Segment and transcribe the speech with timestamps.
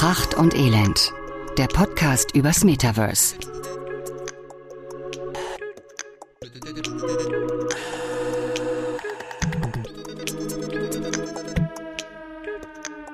[0.00, 1.12] Pracht und Elend.
[1.58, 3.36] Der Podcast übers Metaverse.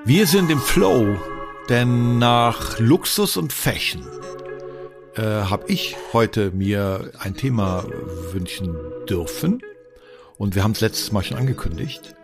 [0.05, 1.17] Wir sind im Flow,
[1.67, 4.07] denn nach Luxus und Fashion
[5.15, 7.83] äh, habe ich heute mir ein Thema
[8.31, 8.77] wünschen
[9.09, 9.61] dürfen.
[10.37, 12.15] Und wir haben es letztes Mal schon angekündigt.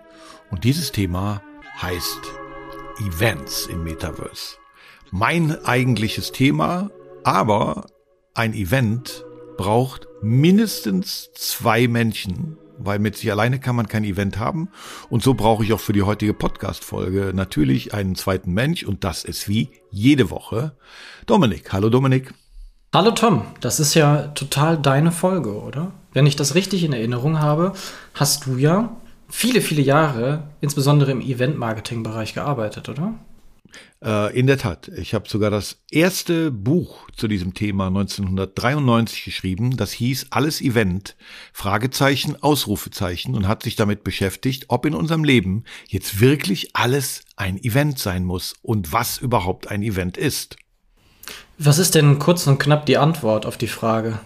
[0.50, 1.44] Und dieses Thema
[1.82, 2.43] heißt
[3.00, 4.58] Events im Metaverse.
[5.12, 6.92] Mein eigentliches Thema,
[7.24, 7.88] aber
[8.34, 9.26] ein Event
[9.58, 14.70] braucht mindestens zwei Menschen, weil mit sich alleine kann man kein Event haben.
[15.10, 19.24] Und so brauche ich auch für die heutige Podcast-Folge natürlich einen zweiten Mensch und das
[19.24, 20.76] ist wie jede Woche
[21.26, 21.74] Dominik.
[21.74, 22.34] Hallo Dominik.
[22.94, 25.94] Hallo Tom, das ist ja total deine Folge, oder?
[26.12, 27.74] Wenn ich das richtig in Erinnerung habe,
[28.14, 28.96] hast du ja
[29.34, 33.16] viele, viele Jahre, insbesondere im Event-Marketing-Bereich gearbeitet, oder?
[34.02, 34.90] Äh, in der Tat.
[34.90, 39.76] Ich habe sogar das erste Buch zu diesem Thema 1993 geschrieben.
[39.76, 41.16] Das hieß Alles Event,
[41.52, 47.62] Fragezeichen, Ausrufezeichen und hat sich damit beschäftigt, ob in unserem Leben jetzt wirklich alles ein
[47.62, 50.58] Event sein muss und was überhaupt ein Event ist.
[51.58, 54.20] Was ist denn kurz und knapp die Antwort auf die Frage?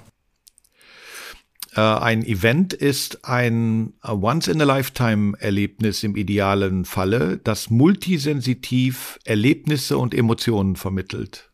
[1.77, 11.51] Äh, ein Event ist ein Once-in-a-Lifetime-Erlebnis im idealen Falle, das multisensitiv Erlebnisse und Emotionen vermittelt.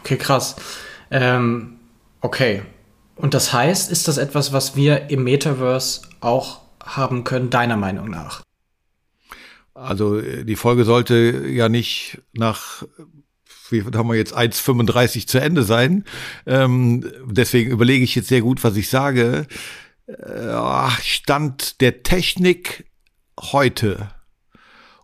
[0.00, 0.56] Okay, krass.
[1.10, 1.76] Ähm,
[2.22, 2.62] okay.
[3.16, 8.10] Und das heißt, ist das etwas, was wir im Metaverse auch haben können, deiner Meinung
[8.10, 8.42] nach?
[9.74, 12.84] Also die Folge sollte ja nicht nach
[13.70, 16.04] wie haben wir jetzt 1,35 zu Ende sein.
[16.46, 19.46] Ähm, deswegen überlege ich jetzt sehr gut, was ich sage.
[20.06, 22.84] Äh, Stand der Technik
[23.40, 24.10] heute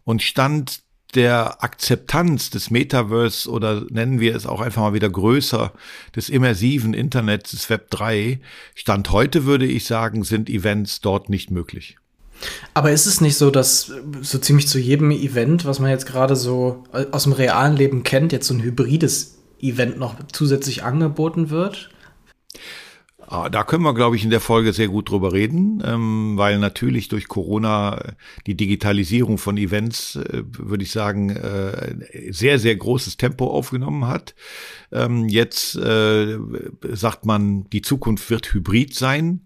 [0.05, 0.83] und Stand
[1.15, 5.73] der Akzeptanz des Metaverse oder nennen wir es auch einfach mal wieder größer
[6.15, 8.41] des immersiven Internets, des Web 3,
[8.75, 11.97] Stand heute würde ich sagen, sind Events dort nicht möglich.
[12.75, 13.93] Aber ist es nicht so, dass
[14.23, 18.33] so ziemlich zu jedem Event, was man jetzt gerade so aus dem realen Leben kennt,
[18.33, 21.91] jetzt so ein hybrides Event noch zusätzlich angeboten wird?
[23.31, 26.59] Ah, da können wir, glaube ich, in der Folge sehr gut drüber reden, ähm, weil
[26.59, 28.15] natürlich durch Corona
[28.49, 34.35] die Digitalisierung von Events, äh, würde ich sagen, äh, sehr, sehr großes Tempo aufgenommen hat.
[34.91, 36.39] Ähm, jetzt äh,
[36.91, 39.43] sagt man, die Zukunft wird hybrid sein.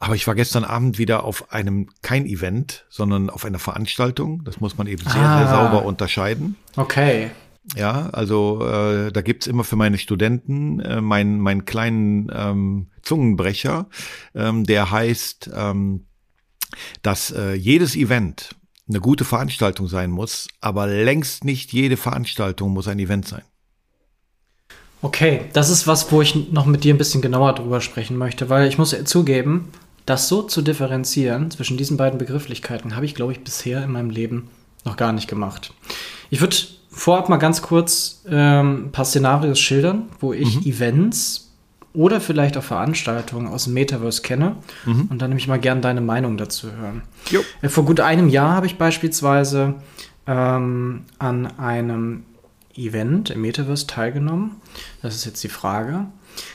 [0.00, 4.42] Aber ich war gestern Abend wieder auf einem, kein Event, sondern auf einer Veranstaltung.
[4.44, 5.38] Das muss man eben sehr, ah.
[5.38, 6.56] sehr sauber unterscheiden.
[6.76, 7.30] Okay.
[7.76, 13.86] Ja, also äh, da gibt's immer für meine Studenten äh, meinen meinen kleinen ähm, Zungenbrecher,
[14.34, 16.06] ähm, der heißt, ähm,
[17.02, 18.56] dass äh, jedes Event
[18.88, 23.42] eine gute Veranstaltung sein muss, aber längst nicht jede Veranstaltung muss ein Event sein.
[25.02, 28.48] Okay, das ist was, wo ich noch mit dir ein bisschen genauer drüber sprechen möchte,
[28.48, 29.68] weil ich muss zugeben,
[30.06, 34.10] das so zu differenzieren zwischen diesen beiden Begrifflichkeiten habe ich, glaube ich, bisher in meinem
[34.10, 34.50] Leben
[34.84, 35.72] noch gar nicht gemacht.
[36.30, 36.56] Ich würde
[36.90, 40.66] vorab mal ganz kurz ähm, ein paar Szenarios schildern, wo ich mhm.
[40.66, 41.50] Events
[41.92, 44.56] oder vielleicht auch Veranstaltungen aus dem Metaverse kenne.
[44.84, 45.08] Mhm.
[45.10, 47.02] Und dann nehme ich mal gerne deine Meinung dazu hören.
[47.30, 47.40] Jo.
[47.62, 49.74] Äh, vor gut einem Jahr habe ich beispielsweise
[50.26, 52.24] ähm, an einem
[52.74, 54.56] Event im Metaverse teilgenommen.
[55.02, 56.06] Das ist jetzt die Frage.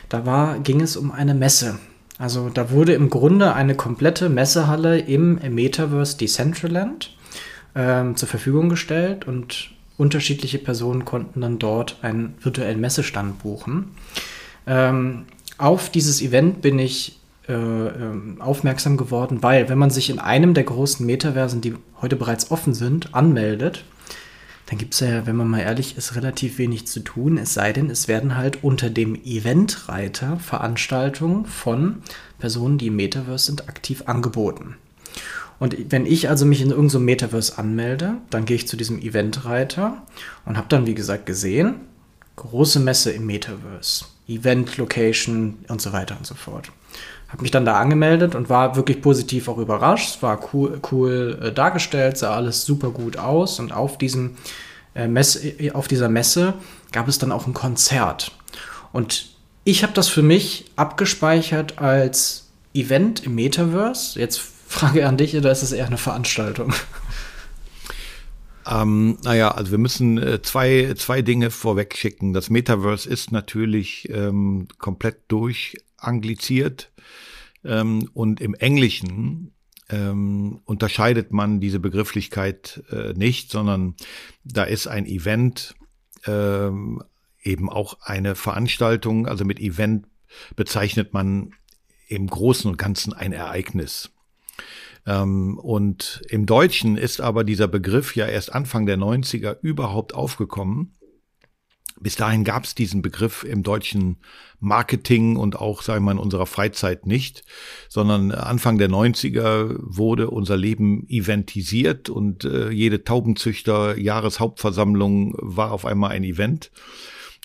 [0.09, 1.79] Da war, ging es um eine Messe.
[2.17, 7.15] Also da wurde im Grunde eine komplette Messehalle im Metaverse Decentraland
[7.75, 13.91] ähm, zur Verfügung gestellt und unterschiedliche Personen konnten dann dort einen virtuellen Messestand buchen.
[14.65, 15.25] Ähm,
[15.57, 20.53] auf dieses Event bin ich äh, ähm, aufmerksam geworden, weil wenn man sich in einem
[20.53, 23.83] der großen Metaversen, die heute bereits offen sind, anmeldet,
[24.67, 27.37] dann gibt es ja, wenn man mal ehrlich ist, relativ wenig zu tun.
[27.37, 32.01] Es sei denn, es werden halt unter dem Eventreiter Veranstaltungen von
[32.39, 34.75] Personen, die im Metaverse sind, aktiv angeboten.
[35.59, 38.99] Und wenn ich also mich in irgendeinem so Metaverse anmelde, dann gehe ich zu diesem
[38.99, 40.03] Eventreiter
[40.45, 41.75] und habe dann, wie gesagt, gesehen,
[42.35, 46.71] große Messe im Metaverse, Event Location und so weiter und so fort
[47.35, 50.15] habe mich dann da angemeldet und war wirklich positiv auch überrascht.
[50.15, 54.37] Es war cool, cool äh, dargestellt, sah alles super gut aus und auf diesem
[54.95, 56.53] äh, Messe, äh, auf dieser Messe
[56.93, 58.31] gab es dann auch ein Konzert.
[58.93, 59.35] Und
[59.65, 64.17] ich habe das für mich abgespeichert als Event im Metaverse.
[64.17, 66.73] Jetzt frage an dich, oder ist es eher eine Veranstaltung?
[68.67, 72.33] Ähm, naja, also wir müssen äh, zwei, zwei Dinge vorweg schicken.
[72.33, 75.29] Das Metaverse ist natürlich ähm, komplett
[76.05, 76.91] durchangliziert
[77.63, 79.53] ähm, und im Englischen
[79.89, 83.95] ähm, unterscheidet man diese Begrifflichkeit äh, nicht, sondern
[84.43, 85.75] da ist ein Event
[86.25, 87.03] ähm,
[87.43, 89.27] eben auch eine Veranstaltung.
[89.27, 90.07] Also mit Event
[90.55, 91.53] bezeichnet man
[92.07, 94.11] im Großen und Ganzen ein Ereignis.
[95.05, 100.95] Ähm, und im Deutschen ist aber dieser Begriff ja erst Anfang der 90er überhaupt aufgekommen.
[101.99, 104.17] Bis dahin gab es diesen Begriff im deutschen
[104.59, 107.43] Marketing und auch, sagen wir mal, in unserer Freizeit nicht,
[107.87, 115.85] sondern Anfang der 90er wurde unser Leben eventisiert und äh, jede Taubenzüchter Jahreshauptversammlung war auf
[115.85, 116.71] einmal ein Event.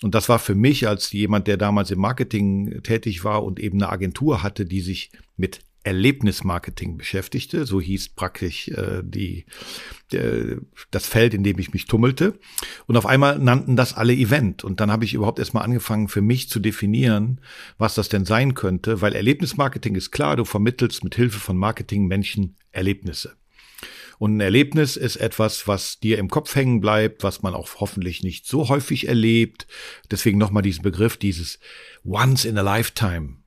[0.03, 3.81] Und das war für mich als jemand, der damals im Marketing tätig war und eben
[3.81, 7.65] eine Agentur hatte, die sich mit Erlebnismarketing beschäftigte.
[7.65, 9.45] So hieß praktisch äh, die,
[10.11, 10.57] der,
[10.91, 12.39] das Feld, in dem ich mich tummelte.
[12.87, 14.63] Und auf einmal nannten das alle Event.
[14.63, 17.41] Und dann habe ich überhaupt erstmal angefangen, für mich zu definieren,
[17.77, 19.01] was das denn sein könnte.
[19.01, 23.35] Weil Erlebnismarketing ist klar, du vermittelst mit Hilfe von Marketing Menschen Erlebnisse.
[24.21, 28.21] Und ein Erlebnis ist etwas, was dir im Kopf hängen bleibt, was man auch hoffentlich
[28.21, 29.65] nicht so häufig erlebt.
[30.11, 31.57] Deswegen nochmal diesen Begriff, dieses
[32.05, 33.40] Once in a Lifetime.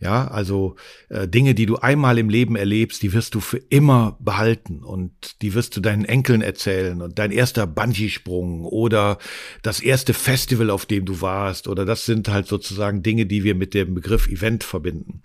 [0.00, 0.76] Ja, also
[1.10, 5.42] äh, Dinge, die du einmal im Leben erlebst, die wirst du für immer behalten und
[5.42, 9.18] die wirst du deinen Enkeln erzählen und dein erster Bungee-Sprung oder
[9.62, 13.54] das erste Festival, auf dem du warst oder das sind halt sozusagen Dinge, die wir
[13.54, 15.22] mit dem Begriff Event verbinden.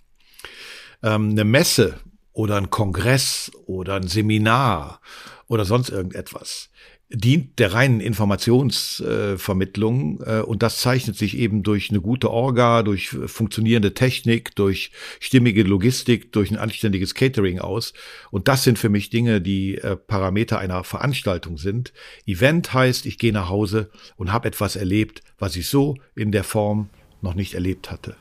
[1.02, 2.02] Ähm, eine Messe
[2.34, 5.00] oder ein Kongress oder ein Seminar
[5.48, 6.70] oder sonst irgendetwas
[7.16, 12.84] dient der reinen Informationsvermittlung äh, äh, und das zeichnet sich eben durch eine gute Orga,
[12.84, 17.94] durch funktionierende Technik, durch stimmige Logistik, durch ein anständiges Catering aus.
[18.32, 21.94] Und das sind für mich Dinge, die äh, Parameter einer Veranstaltung sind.
[22.26, 26.44] Event heißt, ich gehe nach Hause und habe etwas erlebt, was ich so in der
[26.44, 26.90] Form
[27.22, 28.16] noch nicht erlebt hatte.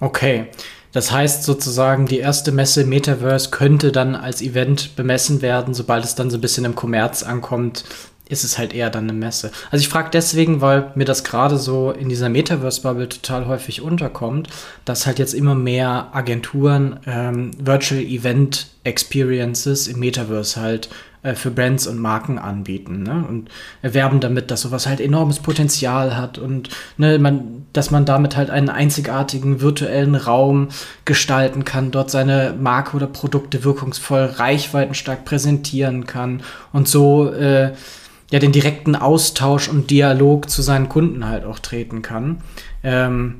[0.00, 0.46] Okay.
[0.92, 6.16] Das heißt sozusagen, die erste Messe Metaverse könnte dann als Event bemessen werden, sobald es
[6.16, 7.84] dann so ein bisschen im Kommerz ankommt,
[8.30, 9.50] ist es halt eher dann eine Messe.
[9.70, 14.48] Also ich frage deswegen, weil mir das gerade so in dieser Metaverse-Bubble total häufig unterkommt,
[14.84, 20.88] dass halt jetzt immer mehr Agenturen ähm, Virtual Event Experiences im Metaverse halt
[21.22, 23.24] äh, für Brands und Marken anbieten ne?
[23.28, 23.50] und
[23.82, 28.48] werben damit, dass sowas halt enormes Potenzial hat und ne, man, dass man damit halt
[28.48, 30.68] einen einzigartigen virtuellen Raum
[31.04, 36.42] gestalten kann, dort seine Marke oder Produkte wirkungsvoll, reichweitenstark präsentieren kann
[36.72, 37.72] und so äh,
[38.30, 42.42] ja den direkten Austausch und Dialog zu seinen Kunden halt auch treten kann.
[42.82, 43.36] Ähm,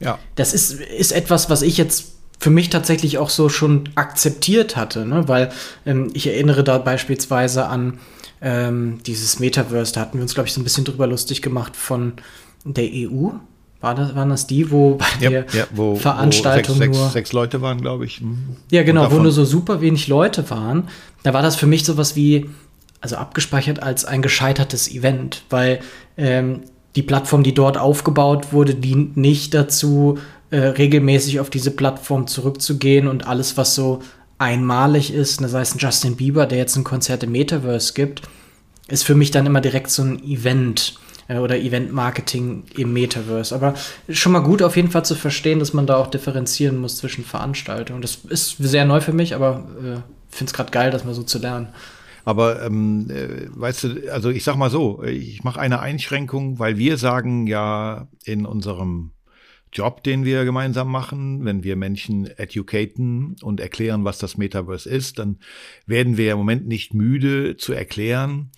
[0.00, 0.18] ja.
[0.34, 5.06] Das ist, ist etwas, was ich jetzt für mich tatsächlich auch so schon akzeptiert hatte,
[5.06, 5.28] ne?
[5.28, 5.50] weil
[5.86, 7.98] ähm, ich erinnere da beispielsweise an
[8.40, 11.76] ähm, dieses Metaverse, da hatten wir uns, glaube ich, so ein bisschen drüber lustig gemacht
[11.76, 12.14] von
[12.64, 13.30] der EU.
[13.80, 17.12] War das, waren das die, wo bei der ja, wo, Veranstaltung wo sechs, nur sechs,
[17.12, 18.20] sechs, Leute waren, glaube ich.
[18.20, 18.56] Mhm.
[18.70, 20.88] Ja, genau, wo nur so super wenig Leute waren.
[21.22, 22.50] Da war das für mich sowas wie,
[23.02, 25.80] also abgespeichert als ein gescheitertes Event, weil
[26.16, 26.62] ähm,
[26.96, 30.18] die Plattform, die dort aufgebaut wurde, dient nicht dazu,
[30.50, 34.00] äh, regelmäßig auf diese Plattform zurückzugehen und alles, was so
[34.38, 38.22] einmalig ist, ne, sei es ein Justin Bieber, der jetzt ein Konzert im Metaverse gibt,
[38.88, 40.94] ist für mich dann immer direkt so ein Event
[41.28, 43.54] äh, oder Event-Marketing im Metaverse.
[43.54, 43.74] Aber
[44.08, 47.24] schon mal gut auf jeden Fall zu verstehen, dass man da auch differenzieren muss zwischen
[47.24, 48.02] Veranstaltungen.
[48.02, 51.22] Das ist sehr neu für mich, aber äh, finde es gerade geil, das mal so
[51.22, 51.68] zu lernen.
[52.24, 56.78] Aber ähm, äh, weißt du, also ich sag mal so, ich mache eine Einschränkung, weil
[56.78, 59.12] wir sagen ja in unserem
[59.72, 65.18] Job, den wir gemeinsam machen, wenn wir Menschen educaten und erklären, was das Metaverse ist,
[65.18, 65.38] dann
[65.86, 68.50] werden wir im Moment nicht müde zu erklären,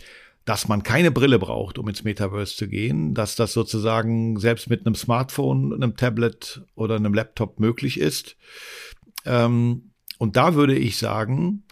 [0.45, 4.85] dass man keine Brille braucht, um ins Metaverse zu gehen, dass das sozusagen selbst mit
[4.85, 8.37] einem Smartphone, einem Tablet oder einem Laptop möglich ist.
[9.25, 11.63] Ähm, und da würde ich sagen,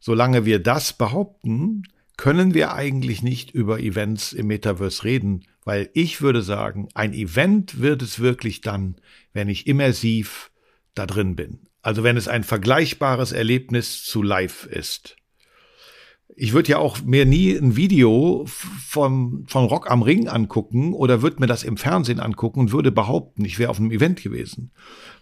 [0.00, 1.84] solange wir das behaupten,
[2.16, 7.80] können wir eigentlich nicht über Events im Metaverse reden, weil ich würde sagen, ein Event
[7.80, 8.96] wird es wirklich dann,
[9.32, 10.50] wenn ich immersiv
[10.94, 11.60] da drin bin.
[11.80, 15.16] Also wenn es ein vergleichbares Erlebnis zu live ist.
[16.34, 21.22] Ich würde ja auch mir nie ein Video von, von Rock am Ring angucken oder
[21.22, 24.72] würde mir das im Fernsehen angucken und würde behaupten, ich wäre auf einem Event gewesen.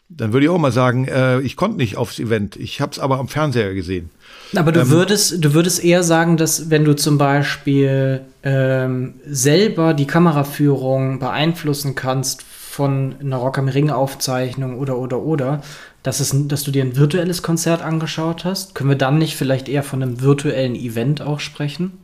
[0.08, 3.00] Dann würde ich auch mal sagen, äh, ich konnte nicht aufs Event, ich habe es
[3.00, 4.10] aber am Fernseher gesehen.
[4.54, 9.94] Aber du ähm, würdest, du würdest eher sagen, dass wenn du zum Beispiel ähm, selber
[9.94, 15.62] die Kameraführung beeinflussen kannst von einer Rock am Ring Aufzeichnung oder oder oder,
[16.04, 19.68] dass, es, dass du dir ein virtuelles Konzert angeschaut hast, können wir dann nicht vielleicht
[19.68, 21.98] eher von einem virtuellen Event auch sprechen?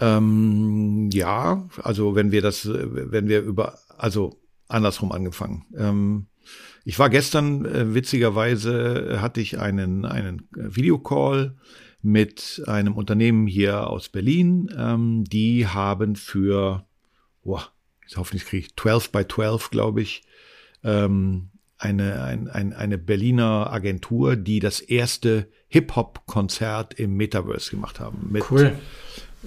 [0.00, 5.66] Ähm, ja, also wenn wir das, wenn wir über, also andersrum angefangen.
[5.76, 6.26] Ähm,
[6.84, 11.56] Ich war gestern, äh, witzigerweise, hatte ich einen, einen Videocall
[12.02, 14.70] mit einem Unternehmen hier aus Berlin.
[14.76, 16.86] Ähm, die haben für,
[17.42, 17.68] boah,
[18.02, 20.22] jetzt hoffentlich kriege ich 12 by 12, glaube ich,
[20.82, 28.28] ähm, eine, ein, ein, eine Berliner Agentur, die das erste Hip-Hop-Konzert im Metaverse gemacht haben.
[28.30, 28.78] Mit, cool.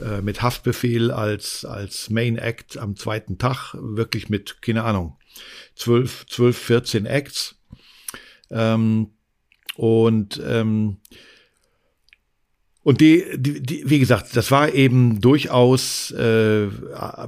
[0.02, 5.18] Äh, mit Haftbefehl als, als Main Act am zweiten Tag, wirklich mit, keine Ahnung,
[5.76, 7.56] 12, 12 14 Acts.
[8.52, 9.12] Ähm,
[9.76, 10.98] und ähm,
[12.84, 16.66] und die, die, die, wie gesagt, das war eben durchaus äh,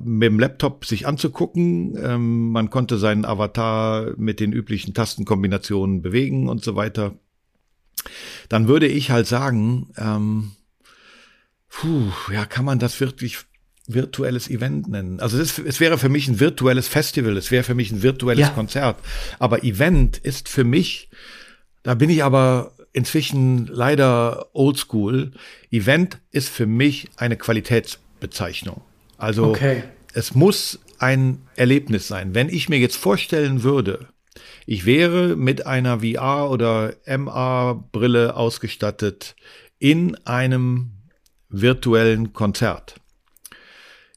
[0.04, 1.98] mit dem Laptop sich anzugucken.
[1.98, 7.18] Ähm, man konnte seinen Avatar mit den üblichen Tastenkombinationen bewegen und so weiter.
[8.50, 10.52] Dann würde ich halt sagen, ähm,
[11.70, 13.38] puh, ja, kann man das wirklich
[13.88, 15.20] virtuelles Event nennen.
[15.20, 18.48] Also es, es wäre für mich ein virtuelles Festival, es wäre für mich ein virtuelles
[18.48, 18.50] ja.
[18.50, 18.98] Konzert.
[19.39, 21.10] Aber Event ist für mich,
[21.84, 25.32] da bin ich aber inzwischen leider oldschool.
[25.70, 28.82] Event ist für mich eine Qualitätsbezeichnung.
[29.18, 29.84] Also okay.
[30.13, 32.34] es muss ein Erlebnis sein.
[32.34, 34.08] Wenn ich mir jetzt vorstellen würde,
[34.65, 39.36] ich wäre mit einer VR oder MA-Brille ausgestattet
[39.77, 40.92] in einem
[41.50, 42.96] virtuellen Konzert.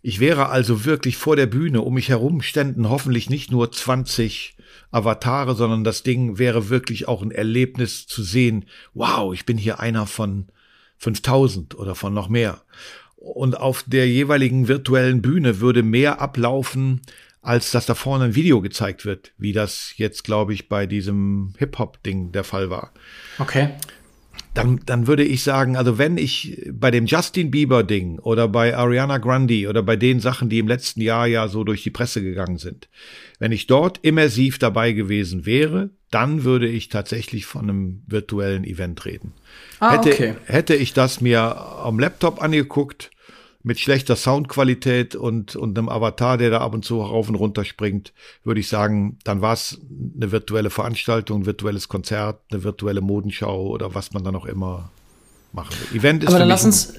[0.09, 4.57] Ich wäre also wirklich vor der Bühne, um mich herum ständen hoffentlich nicht nur 20
[4.91, 8.65] Avatare, sondern das Ding wäre wirklich auch ein Erlebnis zu sehen.
[8.95, 10.47] Wow, ich bin hier einer von
[10.97, 12.63] 5000 oder von noch mehr.
[13.17, 17.03] Und auf der jeweiligen virtuellen Bühne würde mehr ablaufen,
[17.43, 21.53] als dass da vorne ein Video gezeigt wird, wie das jetzt, glaube ich, bei diesem
[21.59, 22.95] Hip-Hop-Ding der Fall war.
[23.39, 23.75] Okay
[24.59, 28.77] dann, dann würde ich sagen, also wenn ich bei dem Justin Bieber Ding oder bei
[28.77, 32.23] Ariana Grande oder bei den Sachen, die im letzten Jahr ja so durch die Presse
[32.23, 32.89] gegangen sind,
[33.39, 39.05] wenn ich dort immersiv dabei gewesen wäre, dann würde ich tatsächlich von einem virtuellen Event
[39.05, 39.33] reden.
[39.79, 40.35] Ah, hätte, okay.
[40.47, 43.11] hätte ich das mir am Laptop angeguckt,
[43.63, 47.65] mit schlechter Soundqualität und, und einem Avatar, der da ab und zu rauf und runter
[47.65, 48.13] springt,
[48.45, 49.81] würde ich sagen, dann war es
[50.17, 54.91] eine virtuelle Veranstaltung, ein virtuelles Konzert, eine virtuelle Modenschau oder was man dann auch immer
[55.53, 55.99] machen will.
[55.99, 56.95] Event ist Aber dann lass uns,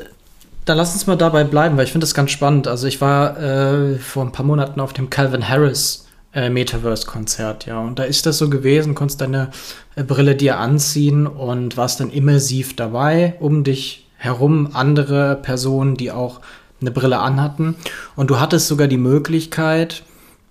[0.66, 2.68] dann lass uns mal dabei bleiben, weil ich finde das ganz spannend.
[2.68, 7.80] Also ich war äh, vor ein paar Monaten auf dem Calvin Harris äh, Metaverse-Konzert, ja.
[7.80, 9.50] Und da ist das so gewesen, konntest deine
[9.96, 16.12] äh, Brille dir anziehen und warst dann immersiv dabei, um dich herum andere Personen, die
[16.12, 16.42] auch
[16.82, 17.76] eine Brille anhatten.
[18.16, 20.04] Und du hattest sogar die Möglichkeit,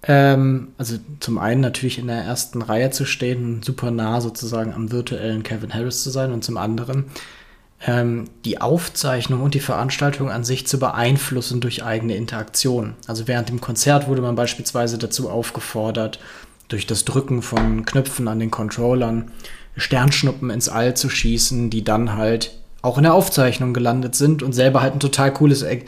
[0.02, 4.90] ähm, also zum einen natürlich in der ersten Reihe zu stehen, super nah sozusagen am
[4.90, 7.04] virtuellen Kevin Harris zu sein und zum anderen
[7.86, 12.94] ähm, die Aufzeichnung und die Veranstaltung an sich zu beeinflussen durch eigene Interaktion.
[13.06, 16.18] Also während dem Konzert wurde man beispielsweise dazu aufgefordert,
[16.68, 19.30] durch das Drücken von Knöpfen an den Controllern
[19.76, 24.52] Sternschnuppen ins All zu schießen, die dann halt auch in der Aufzeichnung gelandet sind und
[24.52, 25.78] selber halt ein total cooles er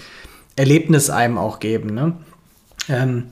[0.56, 1.94] Erlebnis einem auch geben.
[1.94, 2.14] Ne?
[2.88, 3.26] Ähm,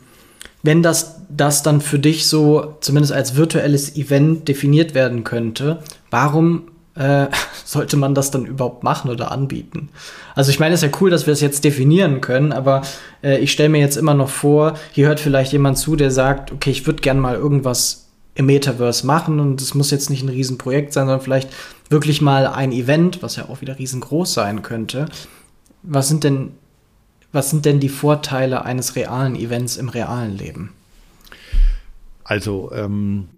[0.62, 6.68] wenn das, das dann für dich so zumindest als virtuelles Event definiert werden könnte, warum
[6.94, 7.26] äh,
[7.64, 9.90] sollte man das dann überhaupt machen oder anbieten?
[10.34, 12.82] Also ich meine, es ist ja cool, dass wir es jetzt definieren können, aber
[13.22, 16.52] äh, ich stelle mir jetzt immer noch vor, hier hört vielleicht jemand zu, der sagt,
[16.52, 18.07] okay, ich würde gern mal irgendwas
[18.38, 21.50] im Metaverse machen und es muss jetzt nicht ein Riesenprojekt sein, sondern vielleicht
[21.90, 25.06] wirklich mal ein Event, was ja auch wieder riesengroß sein könnte.
[25.82, 26.52] Was sind denn,
[27.32, 30.72] was sind denn die Vorteile eines realen Events im realen Leben?
[32.22, 33.30] Also ähm,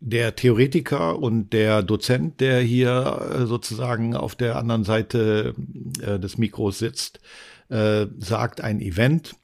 [0.00, 5.54] der Theoretiker und der Dozent, der hier äh, sozusagen auf der anderen Seite
[6.02, 7.20] äh, des Mikros sitzt,
[7.68, 9.36] äh, sagt, ein Event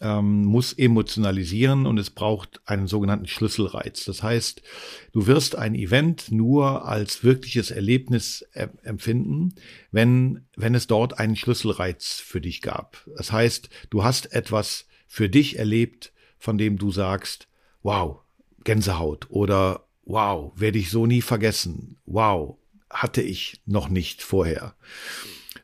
[0.00, 4.04] ähm, muss emotionalisieren und es braucht einen sogenannten Schlüsselreiz.
[4.04, 4.62] Das heißt,
[5.12, 9.54] du wirst ein Event nur als wirkliches Erlebnis äh, empfinden,
[9.90, 13.04] wenn, wenn es dort einen Schlüsselreiz für dich gab.
[13.16, 17.48] Das heißt, du hast etwas für dich erlebt, von dem du sagst,
[17.82, 18.20] wow,
[18.64, 21.96] Gänsehaut oder wow, werde ich so nie vergessen.
[22.06, 22.58] Wow,
[22.90, 24.74] hatte ich noch nicht vorher.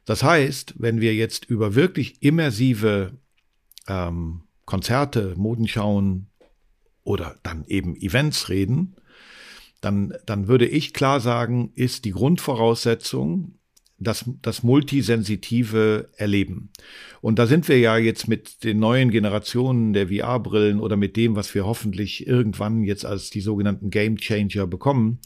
[0.04, 3.12] Das heißt, wenn wir jetzt über wirklich immersive
[3.88, 6.28] ähm, Konzerte, Modenschauen
[7.02, 8.96] oder dann eben Events reden,
[9.80, 13.58] dann, dann würde ich klar sagen, ist die Grundvoraussetzung
[13.98, 16.70] das, das multisensitive Erleben.
[17.20, 21.36] Und da sind wir ja jetzt mit den neuen Generationen der VR-Brillen oder mit dem,
[21.36, 25.20] was wir hoffentlich irgendwann jetzt als die sogenannten Game Changer bekommen,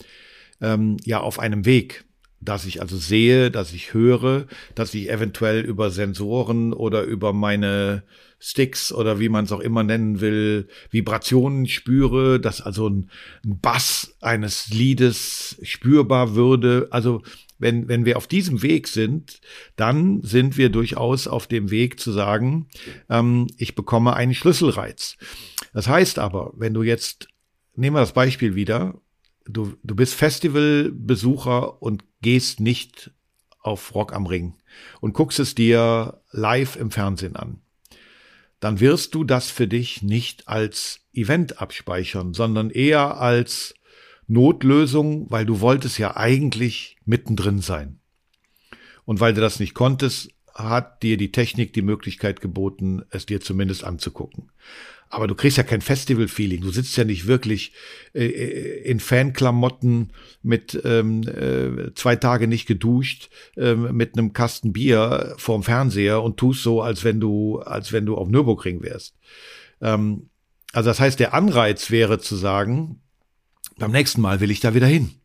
[0.60, 2.04] ähm, ja auf einem Weg.
[2.40, 8.04] Dass ich also sehe, dass ich höre, dass ich eventuell über Sensoren oder über meine
[8.40, 13.10] Sticks oder wie man es auch immer nennen will, Vibrationen spüre, dass also ein,
[13.44, 16.86] ein Bass eines Liedes spürbar würde.
[16.90, 17.22] Also
[17.58, 19.40] wenn, wenn wir auf diesem Weg sind,
[19.74, 22.68] dann sind wir durchaus auf dem Weg zu sagen,
[23.10, 25.16] ähm, ich bekomme einen Schlüsselreiz.
[25.72, 27.28] Das heißt aber, wenn du jetzt,
[27.74, 28.94] nehmen wir das Beispiel wieder,
[29.48, 33.10] du, du bist Festivalbesucher und gehst nicht
[33.60, 34.54] auf Rock am Ring
[35.00, 37.60] und guckst es dir live im Fernsehen an,
[38.60, 43.74] dann wirst du das für dich nicht als Event abspeichern, sondern eher als
[44.26, 48.00] Notlösung, weil du wolltest ja eigentlich mittendrin sein.
[49.04, 53.40] Und weil du das nicht konntest, hat dir die Technik die Möglichkeit geboten, es dir
[53.40, 54.50] zumindest anzugucken.
[55.10, 56.60] Aber du kriegst ja kein Festival-Feeling.
[56.60, 57.72] Du sitzt ja nicht wirklich
[58.14, 60.12] äh, äh, in Fanklamotten
[60.42, 66.36] mit ähm, äh, zwei Tage nicht geduscht, äh, mit einem Kasten Bier vorm Fernseher und
[66.36, 69.14] tust so, als wenn du, als wenn du auf Nürburgring wärst.
[69.80, 70.28] Ähm,
[70.72, 73.00] also das heißt, der Anreiz wäre zu sagen,
[73.78, 75.18] beim nächsten Mal will ich da wieder hin.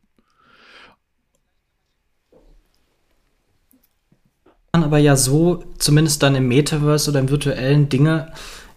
[4.82, 8.32] aber ja so, zumindest dann im Metaverse oder im virtuellen Dinge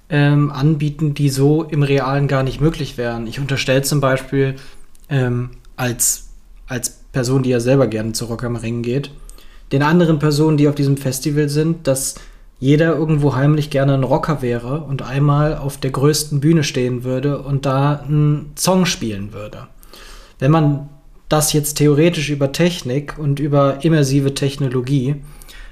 [0.10, 3.28] ähm, anbieten, die so im Realen gar nicht möglich wären.
[3.28, 4.56] Ich unterstelle zum Beispiel
[5.10, 6.30] ähm, als,
[6.68, 9.12] als Person, die ja selber gerne zu Rock am Ring geht,
[9.72, 12.16] den anderen Personen, die auf diesem Festival sind, dass
[12.60, 17.40] jeder irgendwo heimlich gerne ein Rocker wäre und einmal auf der größten Bühne stehen würde
[17.40, 19.68] und da einen Song spielen würde.
[20.40, 20.90] Wenn man
[21.30, 25.16] das jetzt theoretisch über Technik und über immersive Technologie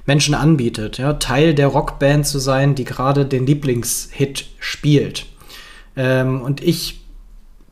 [0.06, 5.26] Menschen anbietet, ja, Teil der Rockband zu sein, die gerade den Lieblingshit spielt.
[5.96, 7.00] Ähm, und ich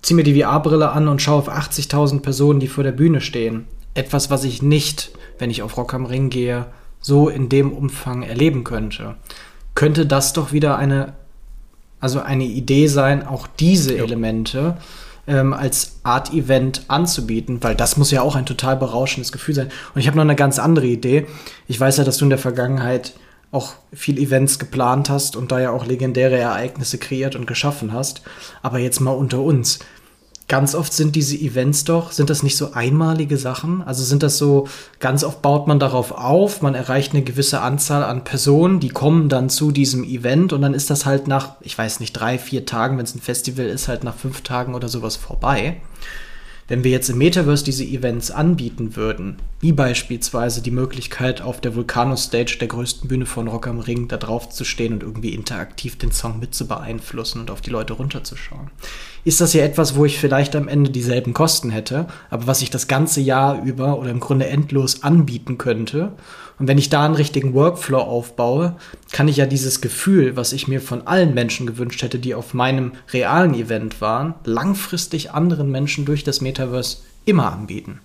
[0.03, 3.67] ziehe mir die VR-Brille an und schaue auf 80.000 Personen, die vor der Bühne stehen.
[3.95, 6.67] Etwas, was ich nicht, wenn ich auf Rock am Ring gehe,
[7.01, 9.15] so in dem Umfang erleben könnte.
[9.75, 11.15] Könnte das doch wieder eine,
[12.01, 14.03] also eine Idee sein, auch diese ja.
[14.03, 14.77] Elemente
[15.27, 19.71] ähm, als Art-Event anzubieten, weil das muss ja auch ein total berauschendes Gefühl sein.
[19.95, 21.27] Und ich habe noch eine ganz andere Idee.
[21.67, 23.15] Ich weiß ja, dass du in der Vergangenheit
[23.51, 28.23] auch viel Events geplant hast und da ja auch legendäre Ereignisse kreiert und geschaffen hast.
[28.63, 29.79] Aber jetzt mal unter uns
[30.55, 33.83] ganz oft sind diese Events doch, sind das nicht so einmalige Sachen?
[33.83, 34.69] Also sind das so,
[35.01, 39.29] ganz oft baut man darauf auf, man erreicht eine gewisse Anzahl an Personen, die kommen
[39.29, 42.67] dann zu diesem Event und dann ist das halt nach, ich weiß nicht, drei, vier
[42.67, 45.81] Tagen, wenn es ein Festival ist, halt nach fünf Tagen oder sowas vorbei.
[46.67, 51.75] Wenn wir jetzt im Metaverse diese Events anbieten würden, wie beispielsweise die Möglichkeit, auf der
[51.75, 55.99] Vulcano-Stage, der größten Bühne von Rock am Ring, da drauf zu stehen und irgendwie interaktiv
[55.99, 58.71] den Song mit zu beeinflussen und auf die Leute runterzuschauen,
[59.25, 62.71] ist das ja etwas, wo ich vielleicht am Ende dieselben Kosten hätte, aber was ich
[62.71, 66.13] das ganze Jahr über oder im Grunde endlos anbieten könnte
[66.59, 68.77] und wenn ich da einen richtigen Workflow aufbaue,
[69.13, 72.55] kann ich ja dieses Gefühl, was ich mir von allen Menschen gewünscht hätte, die auf
[72.55, 78.01] meinem realen Event waren, langfristig anderen Menschen durch das Metaverse immer anbieten.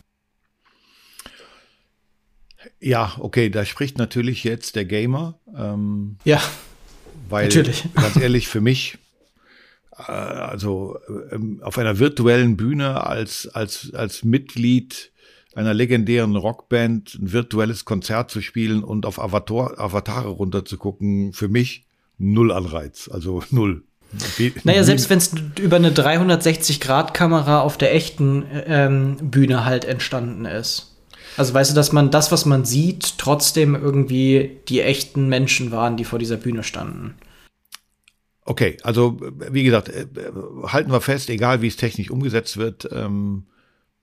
[2.80, 5.40] Ja, okay, da spricht natürlich jetzt der Gamer.
[5.56, 6.42] Ähm, ja,
[7.30, 7.86] weil, natürlich.
[7.96, 8.98] ganz ehrlich, für mich,
[9.98, 10.98] äh, also
[11.32, 15.12] ähm, auf einer virtuellen Bühne als, als, als Mitglied
[15.60, 21.86] einer legendären Rockband ein virtuelles Konzert zu spielen und auf Avatar, Avatare runterzugucken, für mich
[22.18, 23.84] null Anreiz, also null.
[24.64, 30.96] Naja, selbst wenn es über eine 360-Grad-Kamera auf der echten ähm, Bühne halt entstanden ist.
[31.38, 35.96] Also weißt du, dass man das, was man sieht, trotzdem irgendwie die echten Menschen waren,
[35.96, 37.16] die vor dieser Bühne standen.
[38.46, 39.20] Okay, also
[39.52, 40.08] wie gesagt, äh,
[40.64, 43.46] halten wir fest, egal wie es technisch umgesetzt wird, ähm,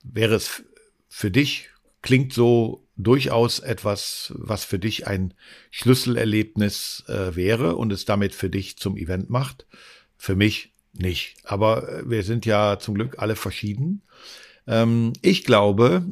[0.03, 0.63] wäre es
[1.09, 1.69] für dich
[2.01, 5.33] klingt so durchaus etwas, was für dich ein
[5.71, 9.67] Schlüsselerlebnis äh, wäre und es damit für dich zum Event macht.
[10.17, 11.37] Für mich nicht.
[11.43, 14.01] Aber äh, wir sind ja zum Glück alle verschieden.
[14.65, 16.05] Ähm, ich glaube,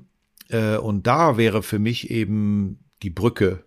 [0.49, 3.64] äh, und da wäre für mich eben die Brücke.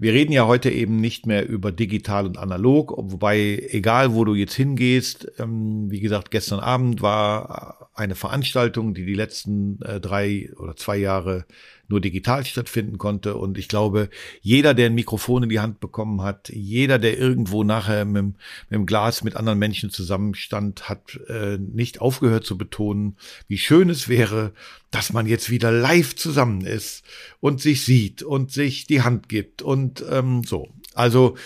[0.00, 4.34] Wir reden ja heute eben nicht mehr über digital und analog, wobei egal wo du
[4.34, 10.50] jetzt hingehst, ähm, wie gesagt, gestern Abend war eine Veranstaltung, die die letzten äh, drei
[10.56, 11.46] oder zwei Jahre
[11.88, 13.36] nur digital stattfinden konnte.
[13.36, 17.64] Und ich glaube, jeder, der ein Mikrofon in die Hand bekommen hat, jeder, der irgendwo
[17.64, 18.36] nachher mit, mit
[18.70, 23.16] dem Glas mit anderen Menschen zusammenstand, hat äh, nicht aufgehört zu betonen,
[23.48, 24.52] wie schön es wäre,
[24.90, 27.04] dass man jetzt wieder live zusammen ist
[27.40, 30.68] und sich sieht und sich die Hand gibt und ähm, so.
[30.94, 31.36] Also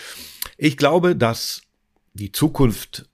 [0.57, 1.61] ich glaube, dass
[2.13, 3.09] die Zukunft,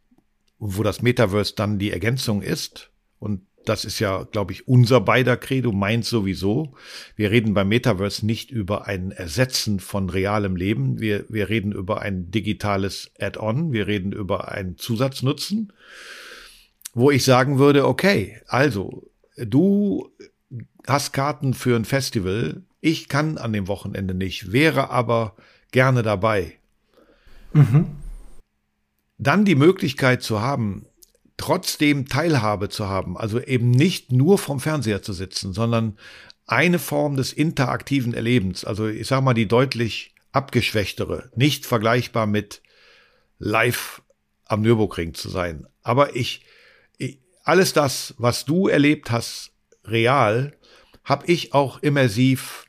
[0.58, 2.89] wo das Metaverse dann die Ergänzung ist,
[3.20, 6.74] und das ist ja, glaube ich, unser beider Credo, meint sowieso.
[7.15, 11.00] Wir reden beim Metaverse nicht über ein Ersetzen von realem Leben.
[11.00, 13.72] Wir, wir reden über ein digitales Add-on.
[13.72, 15.74] Wir reden über einen Zusatznutzen,
[16.93, 20.10] wo ich sagen würde, okay, also, du
[20.88, 22.63] hast Karten für ein Festival.
[22.82, 25.36] Ich kann an dem Wochenende nicht, wäre aber
[25.72, 26.54] gerne dabei.
[27.54, 27.88] Mhm.
[29.17, 30.86] Dann die Möglichkeit zu haben,
[31.39, 35.97] trotzdem Teilhabe zu haben, also eben nicht nur vom Fernseher zu sitzen, sondern
[36.45, 42.62] eine Form des interaktiven Erlebens, also ich sag mal die deutlich abgeschwächtere, nicht vergleichbar mit
[43.38, 44.02] live
[44.45, 45.65] am Nürburgring zu sein.
[45.82, 46.45] Aber ich,
[46.97, 49.54] ich alles das, was du erlebt hast,
[49.86, 50.58] real,
[51.06, 52.65] habe ich auch immersiv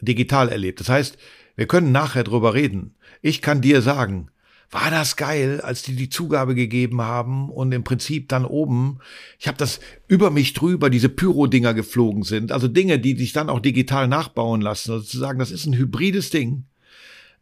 [0.00, 0.78] digital erlebt.
[0.78, 1.18] Das heißt,
[1.56, 2.94] wir können nachher drüber reden.
[3.20, 4.30] Ich kann dir sagen,
[4.72, 9.00] war das geil, als die die Zugabe gegeben haben und im Prinzip dann oben,
[9.38, 13.50] ich habe das über mich drüber, diese Pyro-Dinger geflogen sind, also Dinge, die sich dann
[13.50, 16.64] auch digital nachbauen lassen, also zu sagen, das ist ein hybrides Ding.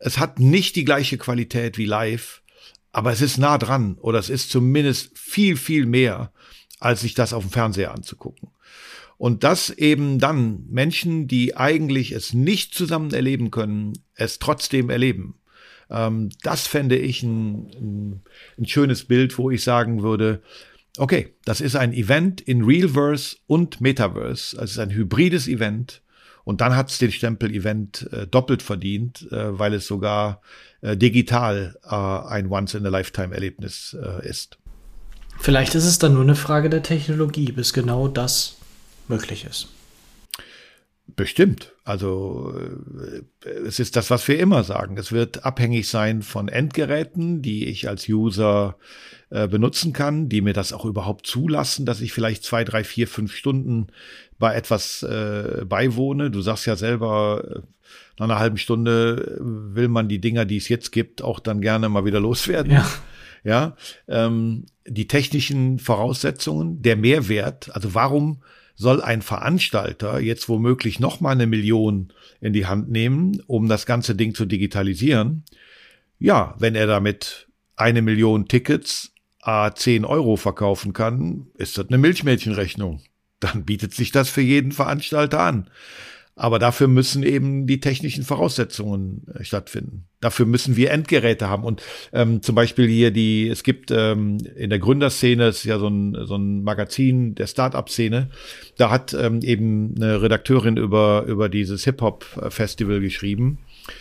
[0.01, 2.43] Es hat nicht die gleiche Qualität wie live,
[2.91, 6.33] aber es ist nah dran oder es ist zumindest viel, viel mehr,
[6.81, 8.49] als sich das auf dem Fernseher anzugucken.
[9.19, 15.40] Und dass eben dann Menschen, die eigentlich es nicht zusammen erleben können, es trotzdem erleben.
[15.91, 18.23] Ähm, das fände ich ein,
[18.59, 20.43] ein, schönes Bild, wo ich sagen würde,
[20.99, 24.57] okay, das ist ein Event in Realverse und Metaverse.
[24.59, 26.03] Also es ist ein hybrides Event.
[26.45, 30.41] Und dann hat es den Stempel Event äh, doppelt verdient, äh, weil es sogar
[30.81, 34.59] äh, digital äh, ein Once-in-a-Lifetime-Erlebnis äh, ist.
[35.39, 38.57] Vielleicht ist es dann nur eine Frage der Technologie, bis genau das
[39.09, 39.69] möglich ist.
[41.17, 41.73] Bestimmt.
[41.85, 42.55] Also
[43.45, 44.97] äh, es ist das, was wir immer sagen.
[44.97, 48.77] Es wird abhängig sein von Endgeräten, die ich als User
[49.31, 53.09] äh, benutzen kann, die mir das auch überhaupt zulassen, dass ich vielleicht zwei, drei, vier,
[53.09, 53.89] fünf Stunden
[54.39, 56.31] bei etwas äh, beiwohne.
[56.31, 57.61] Du sagst ja selber, äh,
[58.19, 61.89] nach einer halben Stunde will man die Dinger, die es jetzt gibt, auch dann gerne
[61.89, 62.73] mal wieder loswerden.
[62.73, 62.89] Ja.
[63.43, 63.75] Ja,
[64.07, 68.43] ähm, die technischen Voraussetzungen, der Mehrwert, also warum
[68.81, 73.85] soll ein Veranstalter jetzt womöglich noch mal eine Million in die Hand nehmen, um das
[73.85, 75.45] ganze Ding zu digitalisieren?
[76.19, 79.13] Ja, wenn er damit eine Million Tickets
[79.43, 83.03] a 10 Euro verkaufen kann, ist das eine Milchmädchenrechnung.
[83.39, 85.69] Dann bietet sich das für jeden Veranstalter an.
[86.37, 90.07] Aber dafür müssen eben die technischen Voraussetzungen äh, stattfinden.
[90.21, 91.65] Dafür müssen wir Endgeräte haben.
[91.65, 95.79] Und ähm, zum Beispiel hier die, es gibt ähm, in der Gründerszene, es ist ja
[95.79, 98.31] so ein, so ein Magazin der Start-up-Szene,
[98.79, 103.59] da hat ähm, eben eine Redakteurin über, über dieses Hip-Hop-Festival geschrieben.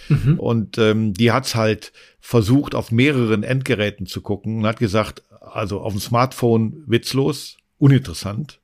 [0.07, 0.39] Mhm.
[0.39, 5.81] Und ähm, die hat's halt versucht, auf mehreren Endgeräten zu gucken und hat gesagt, also
[5.81, 8.59] auf dem Smartphone witzlos, uninteressant.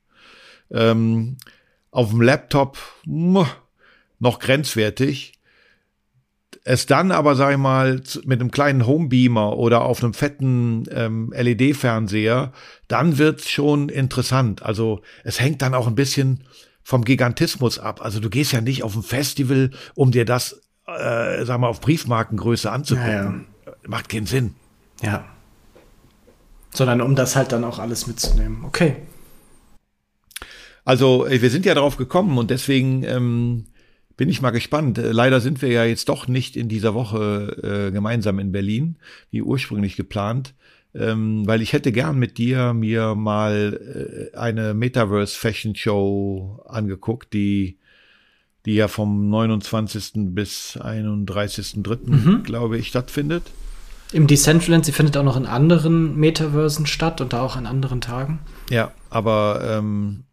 [0.70, 1.36] Ähm,
[1.96, 3.48] auf dem Laptop, noch
[4.38, 5.32] grenzwertig.
[6.62, 11.32] Es dann aber, sag ich mal, mit einem kleinen Homebeamer oder auf einem fetten ähm,
[11.34, 12.52] LED-Fernseher,
[12.86, 14.62] dann wird's schon interessant.
[14.62, 16.44] Also es hängt dann auch ein bisschen
[16.82, 18.02] vom Gigantismus ab.
[18.02, 21.80] Also du gehst ja nicht auf ein Festival, um dir das, äh, sag mal, auf
[21.80, 23.46] Briefmarkengröße anzugucken.
[23.64, 23.76] Ja, ja.
[23.86, 24.54] Macht keinen Sinn.
[25.00, 25.24] Ja.
[26.72, 28.64] Sondern um das halt dann auch alles mitzunehmen.
[28.66, 28.96] Okay.
[30.86, 33.64] Also wir sind ja darauf gekommen und deswegen ähm,
[34.16, 34.98] bin ich mal gespannt.
[34.98, 38.96] Äh, leider sind wir ja jetzt doch nicht in dieser Woche äh, gemeinsam in Berlin,
[39.32, 40.54] wie ursprünglich geplant,
[40.94, 47.32] ähm, weil ich hätte gern mit dir mir mal äh, eine Metaverse Fashion Show angeguckt,
[47.32, 47.78] die
[48.64, 50.34] die ja vom 29.
[50.34, 51.98] bis 31.3.
[52.04, 52.42] Mhm.
[52.42, 53.44] glaube ich stattfindet.
[54.12, 58.00] Im Decentraland, sie findet auch noch in anderen Metaversen statt und da auch an anderen
[58.00, 58.38] Tagen.
[58.70, 60.25] Ja, aber ähm,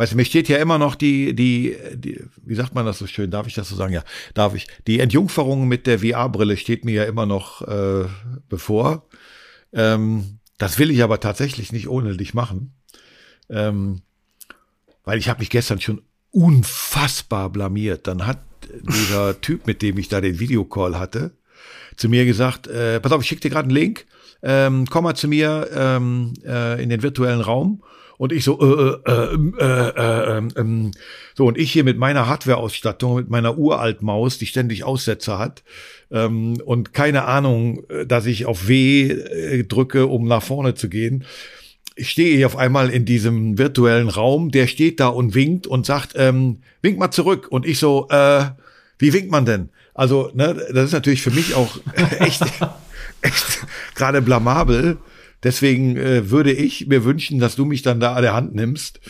[0.00, 3.06] Weißt du, mir steht ja immer noch die, die, die, wie sagt man das so
[3.06, 3.30] schön?
[3.30, 3.92] Darf ich das so sagen?
[3.92, 4.66] Ja, darf ich.
[4.86, 8.06] Die Entjungferung mit der VR-Brille steht mir ja immer noch äh,
[8.48, 9.06] bevor.
[9.74, 12.72] Ähm, das will ich aber tatsächlich nicht ohne dich machen.
[13.50, 14.00] Ähm,
[15.04, 18.06] weil ich habe mich gestern schon unfassbar blamiert.
[18.06, 18.38] Dann hat
[18.72, 21.32] dieser Typ, mit dem ich da den Videocall hatte,
[21.96, 24.06] zu mir gesagt, äh, pass auf, ich schicke dir gerade einen Link,
[24.42, 27.82] ähm, komm mal zu mir ähm, äh, in den virtuellen Raum
[28.20, 30.90] und ich so, äh, äh, äh, äh, äh,
[31.34, 35.62] so, und ich hier mit meiner Hardware-Ausstattung, mit meiner Uralt-Maus, die ständig Aussetzer hat,
[36.10, 41.24] ähm, und keine Ahnung, dass ich auf W äh, drücke, um nach vorne zu gehen.
[41.96, 45.86] Ich stehe hier auf einmal in diesem virtuellen Raum, der steht da und winkt und
[45.86, 47.46] sagt, ähm, wink mal zurück.
[47.48, 48.44] Und ich so, äh,
[48.98, 49.70] wie winkt man denn?
[49.94, 51.74] Also, ne, das ist natürlich für mich auch
[52.18, 52.42] echt,
[53.22, 54.98] echt gerade blamabel
[55.42, 59.00] Deswegen äh, würde ich mir wünschen, dass du mich dann da an der Hand nimmst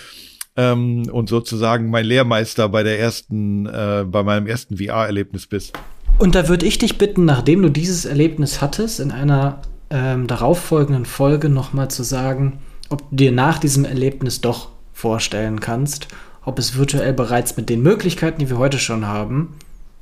[0.57, 5.73] ähm, und sozusagen mein Lehrmeister bei der ersten, äh, bei meinem ersten VR-Erlebnis bist.
[6.19, 11.07] Und da würde ich dich bitten, nachdem du dieses Erlebnis hattest, in einer ähm, darauffolgenden
[11.07, 16.09] Folge nochmal zu sagen, ob du dir nach diesem Erlebnis doch vorstellen kannst,
[16.45, 19.55] ob es virtuell bereits mit den Möglichkeiten, die wir heute schon haben,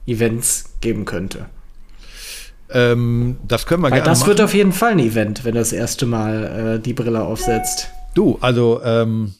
[0.06, 1.46] Events geben könnte.
[2.70, 4.28] Ähm, das können wir Weil gerne das machen.
[4.28, 7.88] wird auf jeden Fall ein Event, wenn du das erste Mal äh, die Brille aufsetzt.
[8.14, 9.34] Du, also ähm,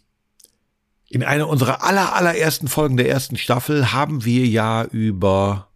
[1.09, 5.69] in einer unserer aller allerersten Folgen der ersten Staffel haben wir ja über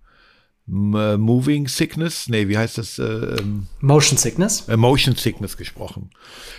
[0.69, 2.99] äh, Moving Sickness, nee, wie heißt das?
[2.99, 4.69] Äh, ähm, Motion Sickness.
[4.69, 6.11] äh, Motion Sickness gesprochen.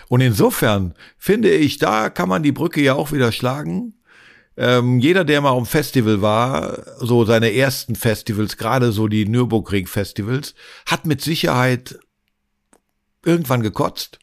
[0.10, 3.95] Und insofern finde ich, da kann man die Brücke ja auch wieder schlagen.
[4.55, 10.53] Ähm, jeder, der mal dem Festival war, so seine ersten Festivals, gerade so die Nürburgring-Festivals,
[10.85, 11.97] hat mit Sicherheit
[13.25, 14.19] irgendwann gekotzt.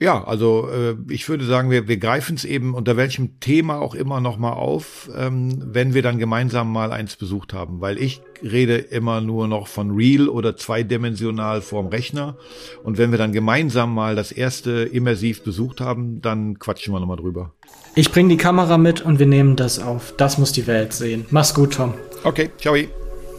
[0.00, 3.94] Ja, also äh, ich würde sagen, wir, wir greifen es eben unter welchem Thema auch
[3.94, 7.80] immer noch mal auf, ähm, wenn wir dann gemeinsam mal eins besucht haben.
[7.80, 12.36] Weil ich rede immer nur noch von real oder zweidimensional vorm Rechner.
[12.82, 17.16] Und wenn wir dann gemeinsam mal das erste immersiv besucht haben, dann quatschen wir nochmal
[17.16, 17.52] drüber.
[17.94, 20.14] Ich bringe die Kamera mit und wir nehmen das auf.
[20.16, 21.26] Das muss die Welt sehen.
[21.30, 21.94] Mach's gut, Tom.
[22.24, 22.76] Okay, ciao.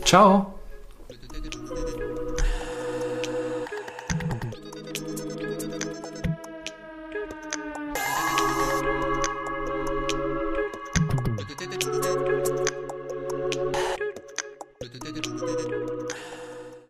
[0.05, 0.54] Ciao.